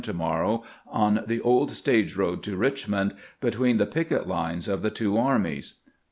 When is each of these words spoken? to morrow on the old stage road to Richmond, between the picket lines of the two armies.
to 0.03 0.13
morrow 0.13 0.63
on 0.87 1.23
the 1.27 1.39
old 1.41 1.69
stage 1.69 2.15
road 2.15 2.41
to 2.41 2.55
Richmond, 2.57 3.13
between 3.39 3.77
the 3.77 3.85
picket 3.85 4.27
lines 4.27 4.67
of 4.67 4.81
the 4.81 4.89
two 4.89 5.15
armies. 5.15 5.75